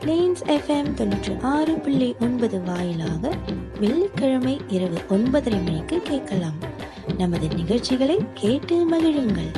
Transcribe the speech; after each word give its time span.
Planes 0.00 0.42
FM 0.46 0.92
தொண்ணூற்றி 0.96 1.40
ஆறு 1.40 1.74
புள்ளி 1.74 2.14
ஒன்பது 2.20 2.62
வாயிலாக 2.62 3.30
வெள்ளிக்கிழமை 3.80 4.60
இரவு 4.68 5.00
ஒன்பதரை 5.08 5.64
மணிக்கு 5.64 6.02
கேட்கலாம். 6.02 6.58
நமது 7.18 7.48
நிகழ்ச்சிகளை 7.48 8.18
கேட்டு 8.34 8.90
மகிழுங்கள். 8.90 9.50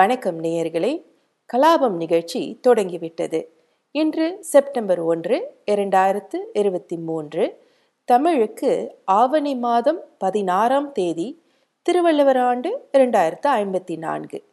வணக்கம் 0.00 0.42
நேயர்களே. 0.42 1.04
கலாபம் 1.52 1.90
நிகழ்ச்சி 1.90 2.58
தொடங்கிவிட்டது. 2.60 3.52
இன்று 3.90 4.44
செப்டம்பர் 4.44 5.00
ஒன்று 5.00 5.56
இரண்டாயிரத்து 5.66 6.36
இருபத்தி 6.52 6.96
மூன்று 6.96 7.62
தமிழுக்கு 8.04 8.98
ஆவணி 9.04 9.54
மாதம் 9.54 10.00
பதினாறாம் 10.18 10.92
தேதி 10.92 11.42
திருவள்ளுவர் 11.82 12.36
ஆண்டு 12.36 12.88
இரண்டாயிரத்து 12.92 13.46
ஐம்பத்தி 13.46 13.98
நான்கு. 13.98 14.44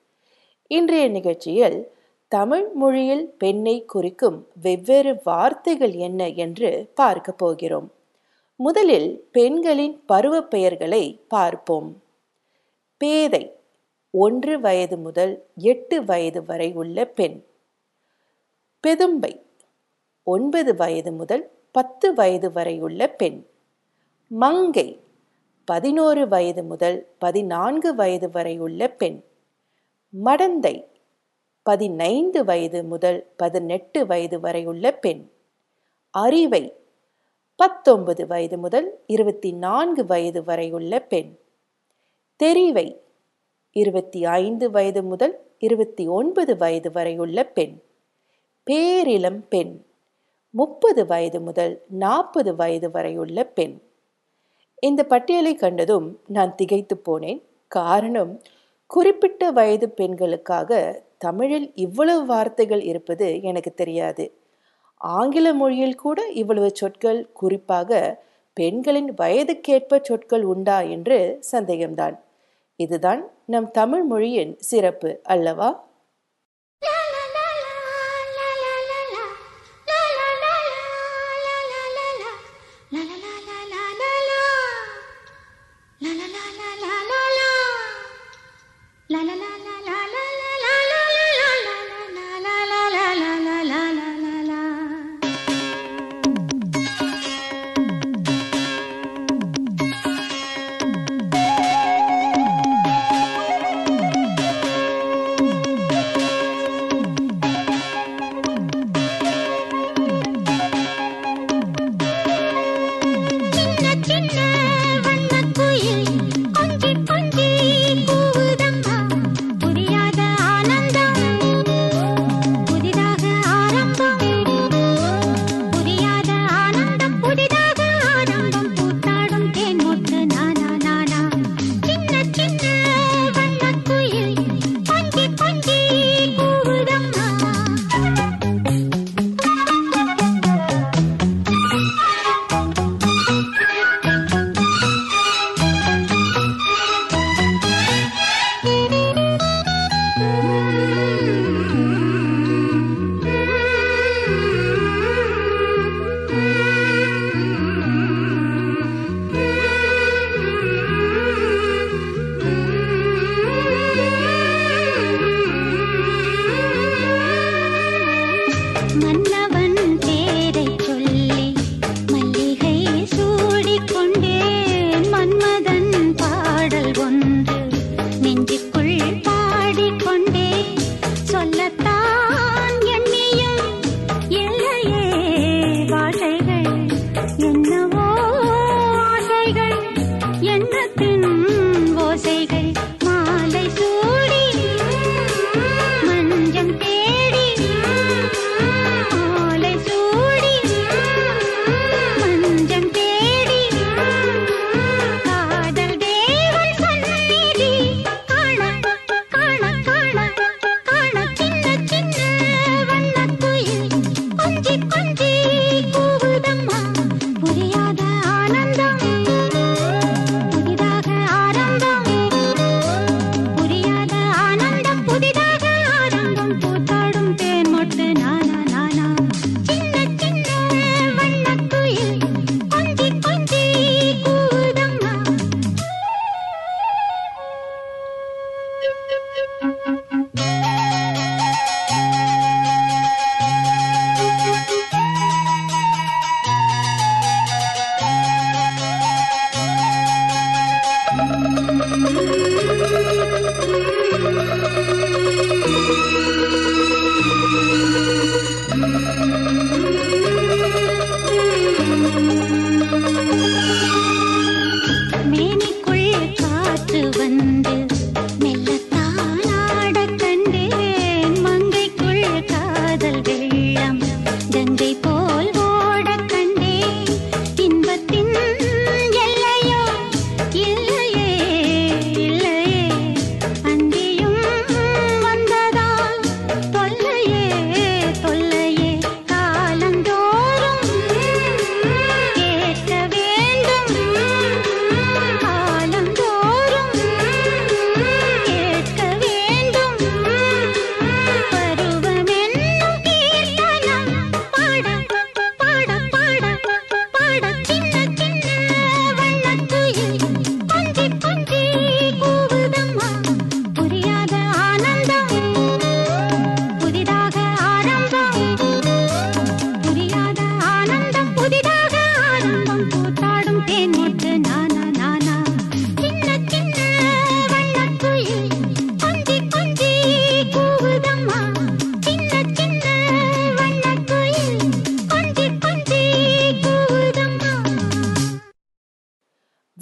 இன்றைய 0.67 1.07
நிகழ்ச்சியில் 1.07 1.91
தமிழ் 2.27 2.69
மொழியில் 2.73 3.35
பெண்ணை 3.37 3.85
குறிக்கும் 3.85 4.47
வெவ்வேறு 4.61 5.21
வார்த்தைகள் 5.23 5.91
என்ன 5.91 6.29
என்று 6.29 6.91
பார்க்க 6.95 7.31
போகிறோம். 7.31 7.91
முதலில் 8.55 9.27
பெண்களின் 9.31 10.03
பருவ 10.05 10.41
பெயர்களை 10.41 11.19
பார்ப்போம். 11.27 12.01
பேதை 12.97 13.56
ஒன்று 14.17 14.59
வயது 14.59 14.97
முதல் 14.97 15.33
எட்டு 15.55 16.05
வயது 16.05 16.45
வரை 16.45 16.73
உள்ள 16.73 17.05
பெண். 17.05 17.35
பெதும்பை 18.83 19.33
ஒன்பது 20.23 20.75
வயது 20.75 21.11
முதல் 21.11 21.43
பத்து 21.71 22.13
வயது 22.13 22.51
வரை 22.51 22.81
உள்ள 22.81 23.07
பெண். 23.07 23.37
மங்கை 24.27 24.99
பதினோரு 25.65 26.27
வயது 26.27 26.63
முதல் 26.63 26.97
பதினான்கு 27.17 27.95
வயது 27.95 28.29
வரை 28.29 28.59
உள்ள 28.59 28.87
பெண். 28.87 29.17
மடந்தை 30.25 30.75
பதினைந்து 31.63 32.45
வயது 32.45 32.83
முதல் 32.83 33.19
பதினெட்டு 33.35 34.05
வயது 34.05 34.39
வரை 34.39 34.65
உள்ள 34.65 34.91
பெண். 34.91 35.29
அறிவை 36.09 36.63
பத்தொன்பது 37.55 38.27
வயது 38.27 38.57
முதல் 38.57 38.87
இருபத்தி 39.07 39.51
நான்கு 39.51 40.05
வயது 40.05 40.43
வரை 40.43 40.71
உள்ள 40.71 40.99
பெண். 40.99 41.37
தெரிவை 42.43 42.87
இருபத்தி 43.77 44.25
ஐந்து 44.25 44.71
வயது 44.71 45.03
முதல் 45.03 45.39
இருபத்தி 45.57 46.07
ஒன்பது 46.07 46.57
வயது 46.57 46.91
வரையுள்ள 46.91 47.43
பெண். 47.43 47.79
பேரிளம் 48.65 49.41
பெண். 49.49 49.81
முப்பது 50.49 51.05
வயது 51.05 51.41
முதல் 51.41 51.81
நாற்பது 51.87 52.55
வயது 52.55 52.91
வரையுள்ள 52.91 53.43
பெண். 53.43 53.79
இந்த 54.79 55.03
பட்டியலை 55.03 55.55
கண்டதும் 55.55 56.19
நான் 56.27 56.55
திகைத்து 56.55 57.01
போனேன். 57.05 57.41
காரணம் 57.67 58.41
குறிப்பிட்ட 58.87 59.51
வயது 59.51 59.89
பெண்களுக்காக 59.89 61.01
தமிழில் 61.17 61.71
இவ்வளவு 61.75 62.25
வார்த்தைகள் 62.25 62.81
இருப்பது 62.81 63.41
எனக்கு 63.41 63.73
தெரியாது. 63.73 64.37
ஆங்கில 64.95 65.53
மொழியில் 65.53 65.95
கூட 65.95 66.25
இவ்வளவு 66.25 66.69
சொற்கள் 66.73 67.31
குறிப்பாக 67.33 68.23
பெண்களின் 68.53 69.13
வயதுக்கேற்ப 69.13 70.01
சொற்கள் 70.01 70.43
உண்டா 70.43 70.81
என்று 70.81 71.39
சந்தேகம்தான். 71.51 72.25
இதுதான் 72.79 73.21
நம் 73.45 73.71
தமிழ் 73.71 74.03
மொழியின் 74.03 74.53
சிறப்பு 74.59 75.09
அல்லவா? 75.23 75.69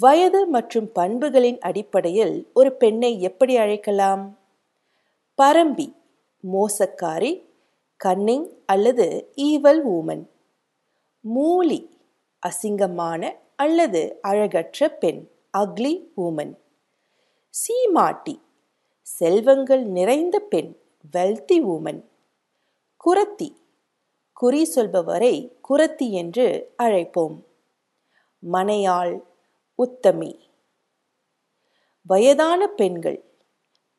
வயது 0.06 0.40
மற்றும் 0.46 0.88
பண்புகளின் 0.94 1.58
அடிப்படையில் 1.68 2.34
ஒரு 2.54 2.70
பெண்ணை 2.72 3.10
எப்படி 3.20 3.54
அழைக்கலாம்? 3.56 4.24
பரம்பி 5.38 5.86
மோசக்காரி 6.44 7.32
கன்னிங் 8.00 8.46
அல்லது 8.66 9.06
ஈவல் 9.36 9.80
ஊமன் 9.94 10.24
மூலி 11.24 11.80
அசிங்கமான 12.42 13.22
அல்லது 13.56 14.02
அழகற்ற 14.28 14.88
பெண் 15.02 15.20
அக்லி 15.58 15.92
ஊமன் 16.16 16.52
சீமாட்டி 17.54 18.36
செல்வங்கள் 19.18 19.84
நிறைந்த 19.96 20.38
பெண் 20.52 20.70
வெல்தி 21.14 21.58
ஊமன் 21.74 22.02
குரத்தி 23.04 23.48
குறி 24.32 24.62
சொல்பவரை 24.74 25.34
குரத்தி 25.68 26.06
என்று 26.22 26.46
அழைப்போம். 26.82 27.36
மனையாள் 28.42 29.14
உத்தமி. 29.82 30.38
வயதான 32.02 32.66
பெண்கள் 32.66 33.24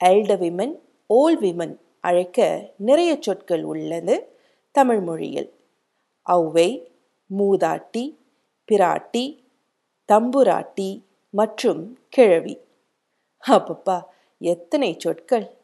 எல்ட 0.04 0.38
விமன் 0.38 0.80
ஓல் 1.08 1.40
விமன் 1.40 1.80
அழைக்க 2.00 2.72
நிறைய 2.78 3.18
சொற்கள் 3.20 3.64
உள்ளது 3.64 4.38
தமிழ் 4.72 5.00
மொழியில். 5.00 5.54
ஔவை 6.30 6.88
மூதாட்டி 7.38 8.18
பிராட்டி 8.72 9.46
தம்புராட்டி 10.14 11.04
மற்றும் 11.30 12.00
கிழவி. 12.10 12.60
அப்பப்பா 13.48 14.04
எத்தனை 14.40 14.96
சொற்கள்? 14.98 15.57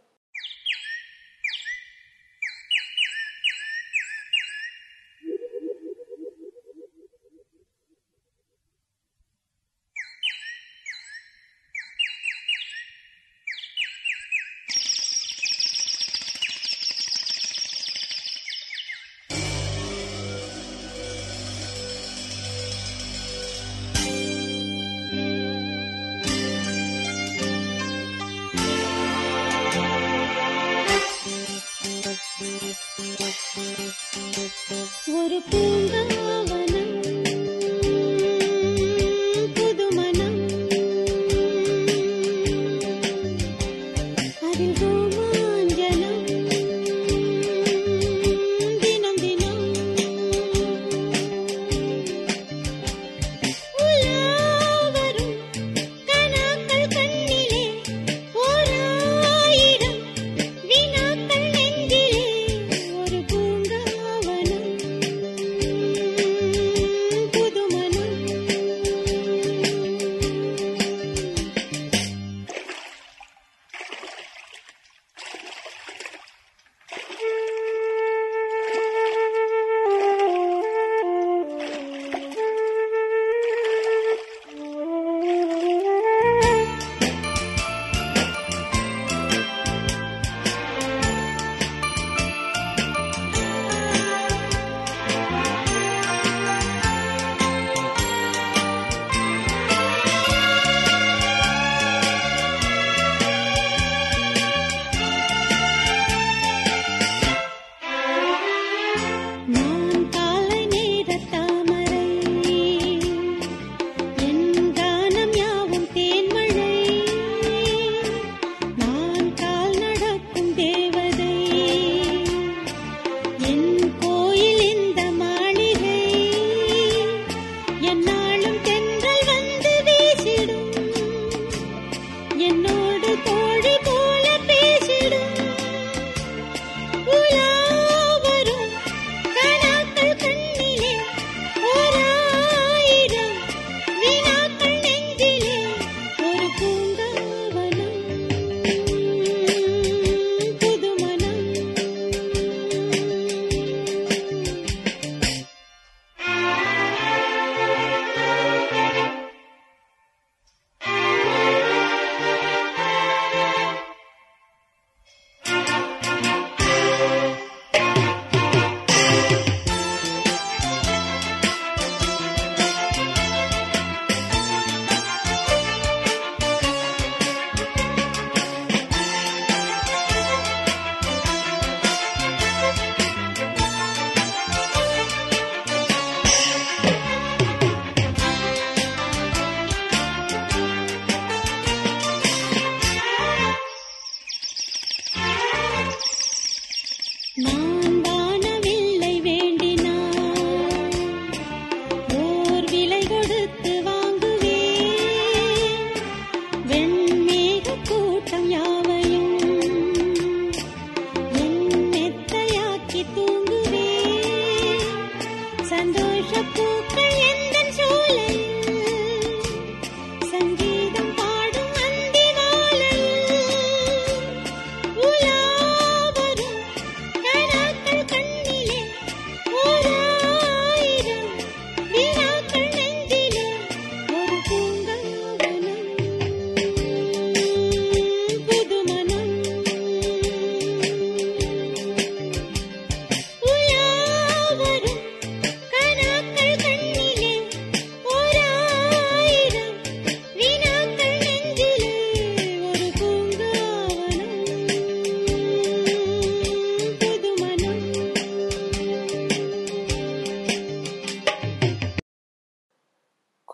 சந்தோஷ 215.85 216.31
பூக்க 216.51 217.02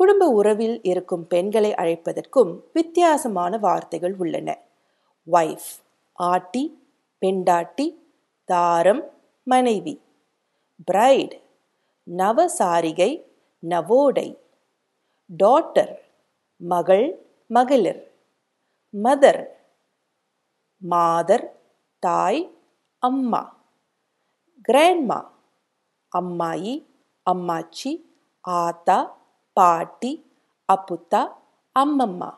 குடும்ப 0.09 0.29
உறவில் 0.29 0.81
இருக்கும் 0.81 1.27
பெண்களை 1.27 1.71
அழைப்பதற்கும் 1.71 2.61
வித்தியாசமான 2.73 3.57
வார்த்தைகள் 3.57 4.15
உள்ளன. 4.15 4.57
வைஃப் 5.31 5.83
ஆட்டி 6.13 6.87
பெண்டாட்டி 7.19 8.15
தாரம் 8.45 9.09
மனைவி. 9.43 10.01
பிரைட் 10.85 11.41
நவசாரிகை 12.17 13.23
நவோடை. 13.69 14.37
டாட்டர் 15.43 15.95
மகள் 16.57 17.25
மகளிர். 17.47 18.13
மதர் 19.03 19.47
மாதர் 20.77 21.61
தாய் 21.99 22.57
அம்மா. 22.99 23.63
கிராண்ட்மா 24.67 25.29
அம்மாயி 26.19 26.85
அம்மாச்சி 27.31 28.05
ஆத்தா 28.41 29.17
பாட்டி 29.57 30.11
அப்புத்தா 30.69 31.21
அம்மம்மா. 31.75 32.29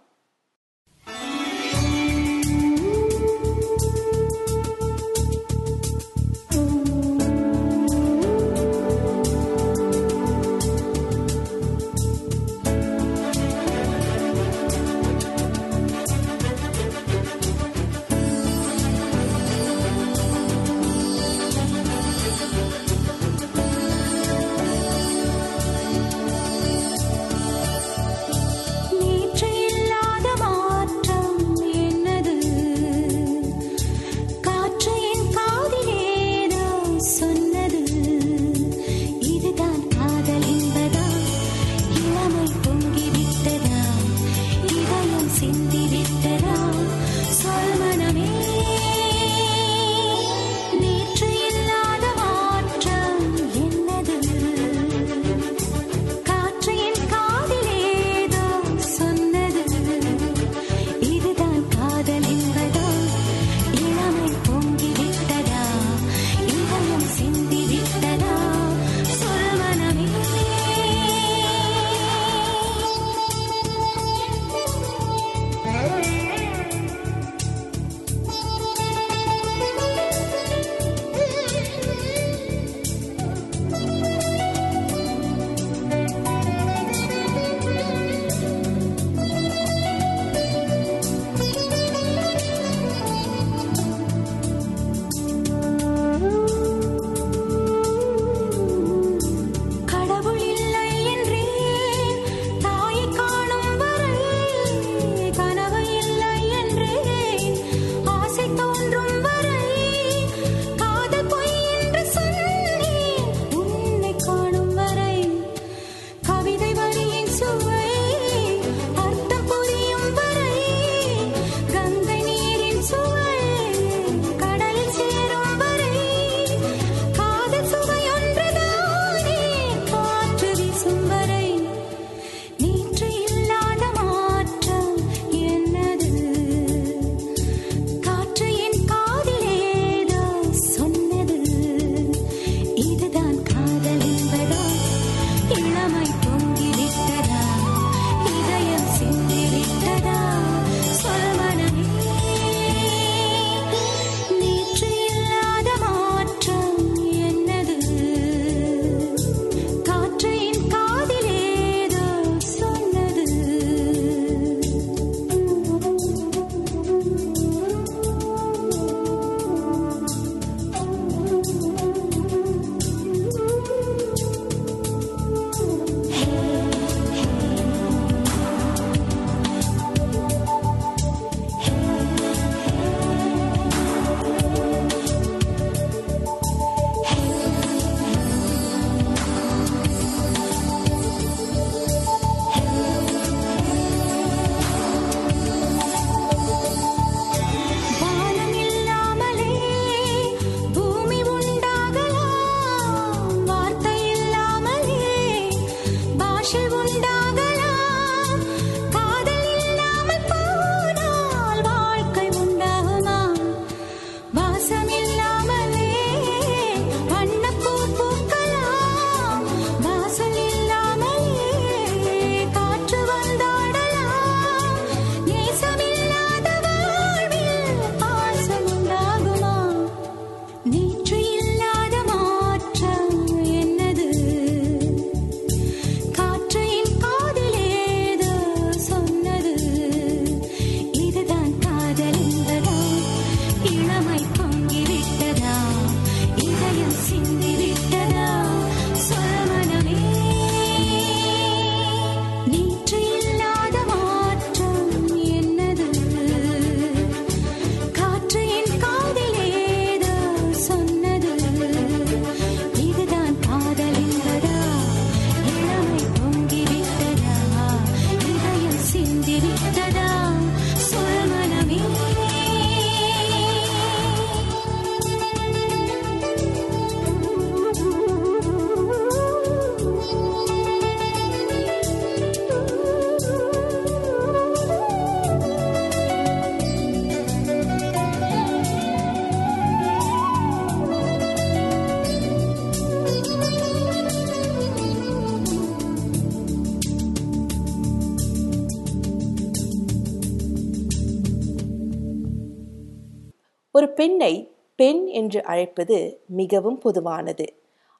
ஒரு 303.71 303.87
பெண்ணை 303.89 304.33
பெண் 304.75 305.05
என்று 305.05 305.39
அழைப்பது 305.43 305.97
மிகவும் 306.27 306.77
பொதுவானது. 306.77 307.45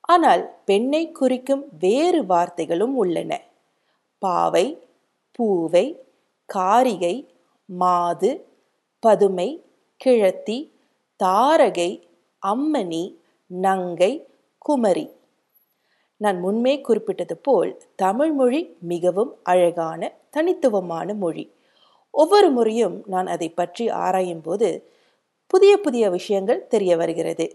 ஆனால் 0.02 0.44
பெண்ணை 0.66 1.12
குறிக்கும் 1.12 1.64
வேறு 1.80 2.22
வார்த்தைகளும் 2.24 2.96
உள்ளன. 2.96 3.32
பாவை 4.22 4.66
பூவை 5.32 5.86
காரிகை 6.46 7.16
மாது 7.66 8.32
பதுமை 9.04 9.50
கிழத்தி 10.06 10.58
தாரகை 11.20 11.92
அம்மணி 12.44 13.04
நங்கை 13.48 14.28
குமரி. 14.58 15.08
நான் 16.18 16.44
முன்மே 16.44 16.82
குறிப்பிட்டது 16.82 17.36
போல் 17.38 17.72
தமிழ் 17.96 18.32
மொழி 18.32 18.62
மிகவும் 18.82 19.32
அழகான 19.44 20.12
தனித்துவமான 20.30 21.14
மொழி. 21.14 21.46
ஒவ்வொரு 22.14 22.50
முறையும் 22.50 23.04
நான் 23.06 23.28
அதை 23.28 23.50
பற்றி 23.50 23.90
ஆராயும் 23.90 24.42
போது 24.42 24.70
புதிய 25.52 25.78
புதிய 25.78 26.10
விஷயங்கள் 26.10 26.68
தெரிய 26.68 26.98
வருகிறது. 26.98 27.46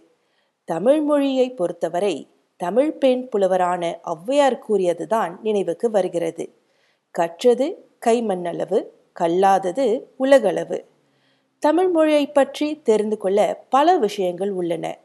தமிழ் 0.65 1.01
மொழியை 1.01 1.51
பொறுத்தவரை 1.51 2.29
தமிழ் 2.57 2.93
பெண் 2.93 3.29
புலவரான 3.33 3.99
ஔவையார் 4.05 4.59
கூறியதுதான் 4.69 5.33
நினைவுக்கு 5.43 5.91
வருகிறது. 5.91 6.45
கற்றது 7.11 7.67
கைமண்ணளவு 8.07 8.85
கல்லாதது 9.13 9.87
உலகளவு. 10.17 10.85
தமிழ் 11.59 11.89
மொழியை 11.89 12.27
பற்றி 12.27 12.83
தெரிந்து 12.83 13.17
கொள்ள 13.17 13.65
பல 13.69 13.97
விஷயங்கள் 13.97 14.51
உள்ளன. 14.51 14.99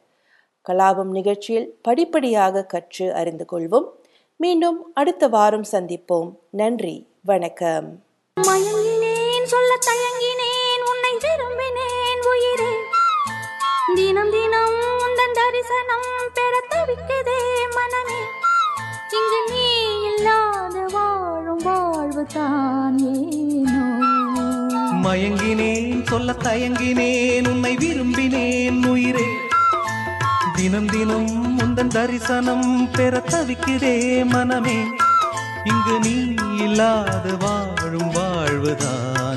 கலாபம் 0.69 1.11
நிகழ்ச்சியில் 1.11 1.79
படிப்படியாக 1.81 2.65
கற்று 2.65 3.13
அறிந்து 3.13 3.45
கொள்வோம். 3.51 3.87
மீண்டும் 4.35 4.91
அடுத்த 4.93 5.27
வாரம் 5.27 5.67
சந்திப்போம். 5.71 6.35
நன்றி 6.49 7.07
வணக்கம். 7.23 8.03
மயங்கி 8.47 9.00
தரிசனம் 15.71 16.31
பெற 16.33 16.53
தவிக்குதே 16.71 17.37
மனமே. 17.75 18.17
இங்கு 19.17 19.39
நீ 19.49 19.65
இல்லாத 20.09 20.77
வாழும் 20.93 21.61
வாழ்வு 21.63 22.23
தானே 22.33 23.13
மயங்கினேன் 25.03 26.03
சொல்ல 26.03 26.35
தயங்கினேன் 26.43 27.47
உன்னை 27.47 27.73
விரும்பினேன் 27.75 28.81
உயிரே. 28.85 29.27
தினம் 30.55 30.85
தினம் 30.85 31.31
முந்தன் 31.57 31.93
தரிசனம் 31.97 32.67
பெற 32.91 33.23
தவிக்கிறே 33.31 33.95
மனமே. 34.25 34.77
இங்கு 35.63 35.97
நீ 35.99 36.15
இல்லாத 36.63 37.35
வாழும் 37.43 38.11
வாழ்வுதான் 38.11 39.30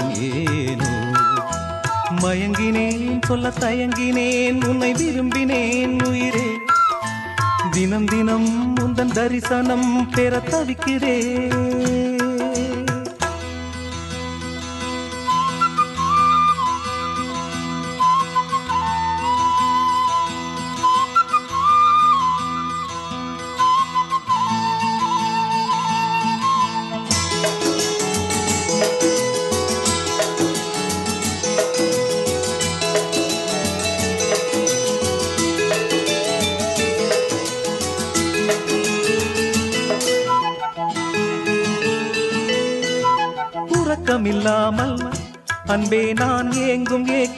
மயங்கினேன் 2.24 3.18
சொல்ல 3.26 3.48
தயங்கினேன் 3.48 4.64
உன்னை 4.64 4.92
விரும்பினேன் 4.92 6.06
உயிரே. 6.06 6.46
தினம் 7.70 8.04
தினம் 8.04 8.74
முந்தன் 8.74 9.12
தரிசனம் 9.12 10.10
பெற 10.10 10.38
தவிக்கிறேன். 10.38 11.73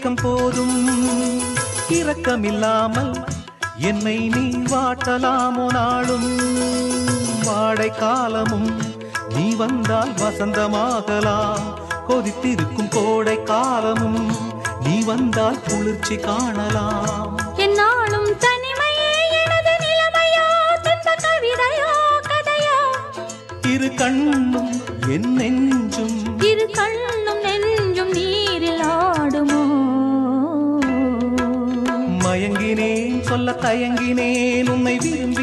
ஏக்கம் 0.07 0.33
போதும். 0.33 1.41
இரக்கமில்லாமல் 1.89 3.25
என்னை 3.77 4.29
நீ 4.29 4.45
வாட்டலாமோ 4.57 5.65
நாளும். 5.73 6.29
வாடை 7.45 7.91
காலமும் 7.91 8.69
நீ 9.35 9.55
வந்தால் 9.55 10.11
வசந்தமாகலாம். 10.11 11.65
கொதித்திருக்கும் 12.09 12.89
கோடை 12.89 13.43
காலமும் 13.43 14.31
நீ 14.85 15.05
வந்தால் 15.05 15.61
குளிர்ச்சி 15.61 16.17
காணலாம். 16.17 17.41
என்னாலும் 17.57 18.31
தனிமையே 18.45 19.11
எனது 19.43 19.75
நிலைமையோ? 19.87 20.47
துன்ப 20.83 21.17
கவிதையோ? 21.25 21.91
கதையோ? 22.31 22.79
இரு 23.75 23.95
கண்ணும் 23.95 24.73
என் 25.09 25.33
நெஞ்சும் 25.33 26.43
இரு 26.43 26.71
கண்ணும் 26.71 27.06
சொல்ல 33.37 33.53
தயங்கினேன் 33.63 34.69
உன்னை 34.71 34.93
விரும்பி 34.99 35.36